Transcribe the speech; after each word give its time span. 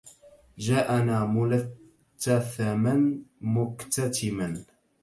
جاءنا 0.57 1.25
ملتثما 1.25 3.21
مكتتما 3.41 4.65